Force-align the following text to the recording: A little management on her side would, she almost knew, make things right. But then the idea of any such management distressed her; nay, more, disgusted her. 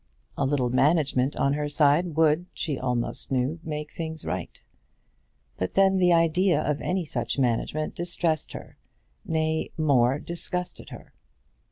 A 0.35 0.45
little 0.47 0.71
management 0.71 1.35
on 1.35 1.53
her 1.53 1.69
side 1.69 2.15
would, 2.15 2.47
she 2.55 2.75
almost 2.79 3.31
knew, 3.31 3.59
make 3.63 3.93
things 3.93 4.25
right. 4.25 4.59
But 5.57 5.75
then 5.75 5.97
the 5.97 6.11
idea 6.11 6.59
of 6.59 6.81
any 6.81 7.05
such 7.05 7.37
management 7.37 7.93
distressed 7.93 8.53
her; 8.53 8.77
nay, 9.23 9.69
more, 9.77 10.17
disgusted 10.17 10.89
her. 10.89 11.13